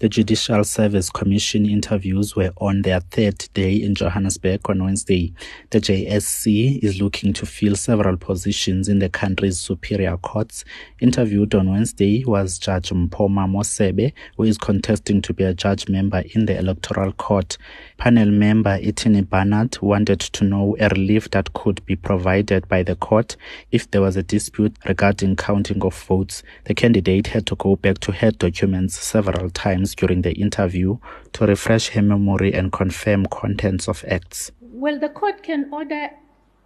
The 0.00 0.08
Judicial 0.08 0.62
Service 0.62 1.10
Commission 1.10 1.66
interviews 1.66 2.36
were 2.36 2.52
on 2.58 2.82
their 2.82 3.00
third 3.00 3.48
day 3.52 3.74
in 3.74 3.96
Johannesburg 3.96 4.70
on 4.70 4.84
Wednesday. 4.84 5.32
The 5.70 5.80
JSC 5.80 6.78
is 6.84 7.00
looking 7.00 7.32
to 7.32 7.44
fill 7.44 7.74
several 7.74 8.16
positions 8.16 8.88
in 8.88 9.00
the 9.00 9.08
country's 9.08 9.58
superior 9.58 10.16
courts. 10.16 10.64
Interviewed 11.00 11.52
on 11.56 11.72
Wednesday 11.72 12.24
was 12.24 12.60
Judge 12.60 12.90
Mpoma 12.90 13.50
Mosebe, 13.50 14.12
who 14.36 14.44
is 14.44 14.56
contesting 14.56 15.20
to 15.20 15.34
be 15.34 15.42
a 15.42 15.52
judge 15.52 15.88
member 15.88 16.22
in 16.32 16.46
the 16.46 16.56
Electoral 16.56 17.10
Court. 17.14 17.58
Panel 17.96 18.30
member 18.30 18.78
Itini 18.78 19.28
Barnard 19.28 19.82
wanted 19.82 20.20
to 20.20 20.44
know 20.44 20.76
a 20.78 20.90
relief 20.90 21.28
that 21.32 21.52
could 21.54 21.84
be 21.86 21.96
provided 21.96 22.68
by 22.68 22.84
the 22.84 22.94
court 22.94 23.36
if 23.72 23.90
there 23.90 24.02
was 24.02 24.16
a 24.16 24.22
dispute 24.22 24.76
regarding 24.86 25.34
counting 25.34 25.82
of 25.82 26.00
votes. 26.04 26.44
The 26.66 26.74
candidate 26.74 27.26
had 27.26 27.46
to 27.48 27.56
go 27.56 27.74
back 27.74 27.98
to 27.98 28.12
her 28.12 28.30
documents 28.30 28.96
several 28.96 29.50
times 29.50 29.87
during 29.94 30.22
the 30.22 30.32
interview 30.32 30.98
to 31.32 31.46
refresh 31.46 31.88
her 31.90 32.02
memory 32.02 32.52
and 32.52 32.72
confirm 32.72 33.26
contents 33.26 33.88
of 33.88 34.04
acts. 34.08 34.50
Well, 34.60 34.98
the 34.98 35.08
court 35.08 35.42
can 35.42 35.68
order 35.72 36.10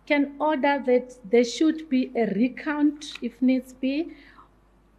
can 0.07 0.35
order 0.41 0.83
that 0.85 1.17
there 1.31 1.45
should 1.45 1.89
be 1.89 2.11
a 2.17 2.27
recount 2.35 3.19
if 3.23 3.41
needs 3.41 3.73
be, 3.73 4.13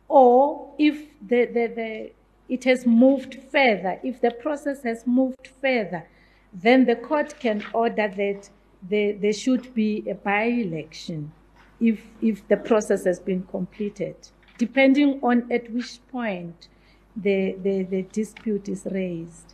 or 0.07 0.73
if 0.77 0.95
the, 1.27 1.45
the, 1.45 1.67
the 1.75 2.11
it 2.49 2.63
has 2.63 2.85
moved 2.85 3.37
further, 3.51 3.99
if 4.03 4.21
the 4.21 4.31
process 4.31 4.83
has 4.83 5.05
moved 5.07 5.49
further, 5.61 6.07
then 6.53 6.85
the 6.85 6.95
court 6.95 7.39
can 7.39 7.63
order 7.73 8.07
that 8.07 8.49
there, 8.89 9.13
there 9.13 9.33
should 9.33 9.73
be 9.73 10.03
a 10.09 10.13
by-election 10.13 11.31
if, 11.79 12.01
if 12.21 12.47
the 12.47 12.57
process 12.57 13.05
has 13.05 13.19
been 13.19 13.43
completed, 13.43 14.15
depending 14.57 15.19
on 15.23 15.51
at 15.51 15.71
which 15.71 15.99
point 16.11 16.67
the, 17.15 17.55
the, 17.61 17.83
the 17.83 18.01
dispute 18.03 18.69
is 18.69 18.87
raised. 18.91 19.53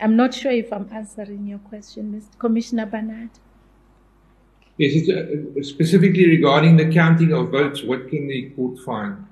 I'm 0.00 0.16
not 0.16 0.32
sure 0.32 0.52
if 0.52 0.72
I'm 0.72 0.88
answering 0.92 1.46
your 1.46 1.58
question, 1.58 2.12
Mr. 2.12 2.38
Commissioner 2.38 2.86
Barnard. 2.86 3.30
Yes, 4.78 4.92
it's, 4.94 5.08
uh, 5.10 5.62
specifically 5.62 6.26
regarding 6.26 6.78
the 6.78 6.90
counting 6.90 7.34
of 7.34 7.50
votes, 7.50 7.82
what 7.82 8.08
can 8.08 8.28
the 8.28 8.48
court 8.56 8.78
find? 8.78 9.26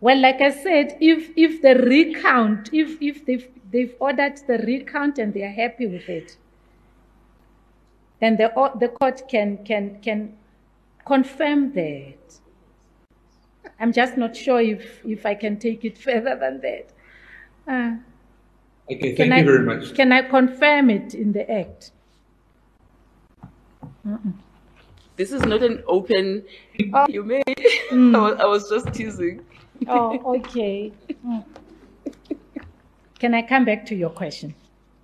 Well, 0.00 0.18
like 0.18 0.40
I 0.40 0.50
said, 0.50 0.96
if 1.00 1.30
if 1.36 1.60
the 1.60 1.74
recount, 1.74 2.70
if 2.72 2.96
if 3.02 3.26
they've 3.26 3.48
they've 3.70 3.94
ordered 3.98 4.40
the 4.46 4.58
recount 4.58 5.18
and 5.18 5.34
they 5.34 5.42
are 5.42 5.52
happy 5.52 5.86
with 5.86 6.08
it, 6.08 6.36
then 8.20 8.36
the 8.36 8.48
the 8.78 8.88
court 8.88 9.28
can 9.28 9.58
can 9.64 10.00
can 10.00 10.36
confirm 11.04 11.72
that. 11.72 12.40
I'm 13.80 13.92
just 13.92 14.16
not 14.16 14.36
sure 14.36 14.60
if 14.60 15.04
if 15.04 15.26
I 15.26 15.34
can 15.34 15.58
take 15.58 15.84
it 15.84 15.98
further 16.06 16.36
than 16.36 16.60
that. 16.60 16.92
Uh, 17.66 17.96
okay, 18.92 19.16
thank 19.16 19.30
you 19.30 19.36
I, 19.36 19.42
very 19.42 19.64
much. 19.64 19.94
Can 19.94 20.12
I 20.12 20.22
confirm 20.22 20.90
it 20.90 21.14
in 21.14 21.32
the 21.32 21.50
act? 21.50 21.92
This 25.16 25.32
is 25.32 25.42
not 25.42 25.62
an 25.62 25.82
open. 25.86 26.44
Oh. 26.94 27.06
You 27.08 27.22
may. 27.22 27.42
Mm. 27.90 28.16
I, 28.16 28.20
was, 28.20 28.40
I 28.40 28.46
was 28.46 28.68
just 28.70 28.94
teasing. 28.94 29.44
Oh, 29.86 30.36
okay. 30.36 30.92
Mm. 31.26 31.44
Can 33.18 33.34
I 33.34 33.42
come 33.42 33.66
back 33.66 33.84
to 33.86 33.94
your 33.94 34.08
question? 34.08 34.54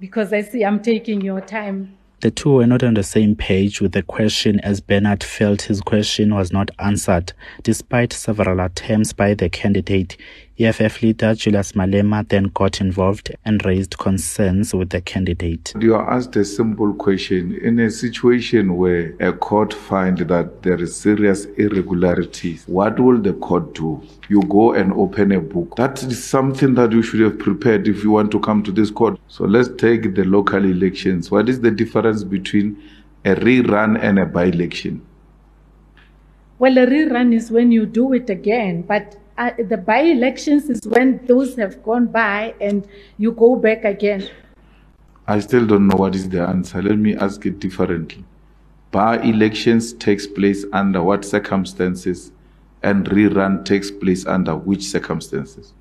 Because 0.00 0.32
I 0.32 0.40
see 0.40 0.64
I'm 0.64 0.82
taking 0.82 1.20
your 1.20 1.42
time. 1.42 1.98
The 2.26 2.32
two 2.32 2.54
were 2.54 2.66
not 2.66 2.82
on 2.82 2.94
the 2.94 3.04
same 3.04 3.36
page 3.36 3.80
with 3.80 3.92
the 3.92 4.02
question 4.02 4.58
as 4.58 4.80
Barnard 4.80 5.22
felt 5.22 5.62
his 5.62 5.80
question 5.80 6.34
was 6.34 6.52
not 6.52 6.72
answered, 6.80 7.32
despite 7.62 8.12
several 8.12 8.58
attempts 8.58 9.12
by 9.12 9.34
the 9.34 9.48
candidate. 9.48 10.16
EFF 10.58 11.02
leader 11.02 11.34
Julius 11.34 11.72
Malema 11.72 12.26
then 12.26 12.44
got 12.44 12.80
involved 12.80 13.30
and 13.44 13.62
raised 13.66 13.98
concerns 13.98 14.72
with 14.72 14.88
the 14.88 15.02
candidate. 15.02 15.74
You 15.78 15.94
are 15.96 16.10
asked 16.10 16.34
a 16.36 16.46
simple 16.46 16.94
question. 16.94 17.58
In 17.58 17.78
a 17.78 17.90
situation 17.90 18.76
where 18.76 19.14
a 19.20 19.34
court 19.34 19.74
finds 19.74 20.24
that 20.24 20.62
there 20.62 20.80
is 20.80 20.96
serious 20.96 21.44
irregularities, 21.58 22.64
what 22.68 22.98
will 22.98 23.18
the 23.18 23.34
court 23.34 23.74
do? 23.74 24.02
You 24.30 24.40
go 24.44 24.72
and 24.72 24.94
open 24.94 25.32
a 25.32 25.40
book. 25.42 25.76
That 25.76 26.02
is 26.02 26.24
something 26.24 26.72
that 26.76 26.90
you 26.90 27.02
should 27.02 27.20
have 27.20 27.38
prepared 27.38 27.86
if 27.86 28.02
you 28.02 28.12
want 28.12 28.30
to 28.30 28.40
come 28.40 28.62
to 28.62 28.72
this 28.72 28.90
court. 28.90 29.20
So 29.28 29.44
let's 29.44 29.68
take 29.76 30.14
the 30.14 30.24
local 30.24 30.64
elections. 30.64 31.30
What 31.30 31.50
is 31.50 31.60
the 31.60 31.70
difference 31.70 32.24
between 32.24 32.82
a 33.26 33.34
rerun 33.34 34.02
and 34.02 34.18
a 34.18 34.24
by-election? 34.24 35.04
Well, 36.58 36.78
a 36.78 36.86
rerun 36.86 37.34
is 37.34 37.50
when 37.50 37.72
you 37.72 37.84
do 37.84 38.14
it 38.14 38.30
again, 38.30 38.80
but 38.80 39.18
uh, 39.38 39.50
the 39.68 39.76
by 39.76 40.00
elections 40.00 40.70
is 40.70 40.80
when 40.86 41.24
those 41.26 41.56
have 41.56 41.82
gone 41.82 42.06
by 42.06 42.54
and 42.60 42.86
you 43.18 43.32
go 43.32 43.56
back 43.56 43.84
again. 43.84 44.28
I 45.26 45.40
still 45.40 45.66
don't 45.66 45.88
know 45.88 45.96
what 45.96 46.14
is 46.14 46.28
the 46.28 46.42
answer. 46.42 46.80
Let 46.80 46.98
me 46.98 47.16
ask 47.16 47.44
it 47.46 47.58
differently. 47.58 48.24
By 48.92 49.18
elections 49.18 49.92
takes 49.92 50.26
place 50.26 50.64
under 50.72 51.02
what 51.02 51.24
circumstances 51.24 52.32
and 52.82 53.06
rerun 53.06 53.64
takes 53.64 53.90
place 53.90 54.26
under 54.26 54.54
which 54.54 54.84
circumstances? 54.84 55.74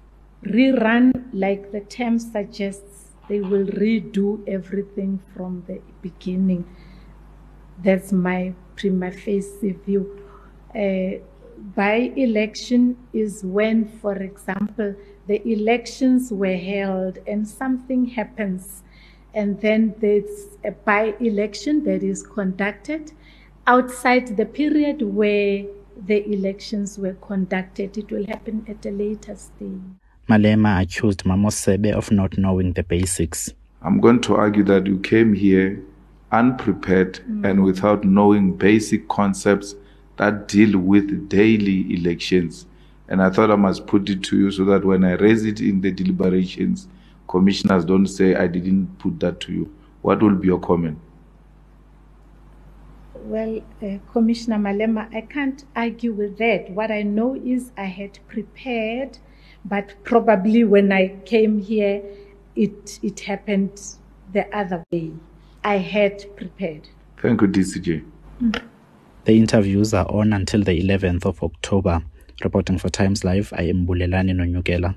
Rerun, 0.44 1.12
like 1.34 1.72
the 1.72 1.82
term 1.82 2.18
suggests, 2.20 3.06
they 3.30 3.42
will 3.42 3.66
redo 3.66 4.48
everything 4.48 5.20
from 5.36 5.64
the 5.68 5.82
beginning. 6.02 6.66
That's 7.84 8.12
my 8.12 8.54
prima 8.76 9.12
facie 9.12 9.74
view. 9.86 10.22
Uh, 10.74 11.24
by 11.76 12.12
election 12.16 12.98
is 13.14 13.44
when, 13.44 13.88
for 14.00 14.16
example, 14.16 14.96
the 15.28 15.46
elections 15.48 16.32
were 16.32 16.56
held 16.56 17.20
and 17.28 17.48
something 17.48 18.06
happens, 18.06 18.84
and 19.34 19.60
then 19.62 19.96
there's 20.00 20.58
a 20.64 20.72
by 20.72 21.16
election 21.20 21.84
that 21.84 22.04
is 22.04 22.24
conducted 22.24 23.12
outside 23.68 24.38
the 24.38 24.46
period 24.46 25.02
where 25.02 25.66
the 26.06 26.26
elections 26.32 26.98
were 27.00 27.14
conducted. 27.16 27.98
It 27.98 28.12
will 28.12 28.26
happen 28.28 28.66
at 28.68 28.86
a 28.86 28.92
later 28.92 29.36
stage. 29.36 29.82
Malema 30.30 30.82
accused 30.82 31.24
Mamosebe 31.24 31.92
of 31.94 32.12
not 32.12 32.38
knowing 32.38 32.74
the 32.74 32.84
basics. 32.84 33.54
I'm 33.82 34.00
going 34.00 34.22
to 34.22 34.36
argue 34.36 34.64
that 34.64 34.88
you 34.88 35.00
came 35.00 35.34
here 35.34 35.84
unprepared 36.32 37.20
mm. 37.30 37.46
and 37.46 37.64
without 37.64 38.04
knowing 38.04 38.58
basic 38.58 39.08
concepts 39.08 39.76
that 40.18 40.48
deal 40.48 40.78
with 40.80 41.30
daily 41.30 41.94
elections. 41.94 42.66
And 43.08 43.22
I 43.22 43.30
thought 43.30 43.52
I 43.52 43.56
must 43.56 43.86
put 43.86 44.10
it 44.10 44.24
to 44.24 44.38
you 44.38 44.52
so 44.52 44.66
that 44.66 44.84
when 44.84 45.04
I 45.04 45.14
raise 45.14 45.46
it 45.46 45.60
in 45.60 45.82
the 45.82 45.92
deliberations, 45.92 46.88
commissioners 47.28 47.86
don't 47.86 48.08
say 48.08 48.36
I 48.36 48.48
didn't 48.48 48.98
put 48.98 49.20
that 49.20 49.40
to 49.42 49.52
you. 49.52 49.76
What 50.02 50.22
will 50.22 50.36
be 50.36 50.48
your 50.48 50.60
comment? 50.60 51.00
Well, 53.16 53.62
uh, 53.82 53.98
Commissioner 54.12 54.58
Malema, 54.58 55.14
I 55.14 55.22
can't 55.22 55.64
argue 55.76 56.14
with 56.14 56.38
that. 56.38 56.70
What 56.70 56.92
I 56.92 57.02
know 57.02 57.36
is 57.36 57.72
I 57.76 57.86
had 57.86 58.20
prepared, 58.28 59.18
but 59.64 59.96
probably 60.04 60.64
when 60.64 60.92
I 60.92 61.08
came 61.26 61.60
here, 61.60 62.04
it, 62.56 63.00
it 63.02 63.22
happened 63.22 63.82
the 64.32 64.48
other 64.56 64.84
way. 64.92 65.12
I 65.64 65.78
had 65.78 66.36
prepared. 66.36 66.88
Thank 67.18 67.42
you, 67.42 67.48
DCJ. 67.48 68.06
Mm-hmm. 68.42 68.75
The 69.26 69.36
interviews 69.36 69.92
are 69.96 70.06
on 70.12 70.34
until 70.34 70.62
the 70.62 70.80
11th 70.80 71.26
of 71.26 71.42
October. 71.42 72.04
Reporting 72.44 72.78
for 72.78 72.90
Times 72.90 73.24
Live, 73.24 73.52
I 73.58 73.64
am 73.64 73.88
Bulelani 73.88 74.34
Nonyukela. 74.36 74.94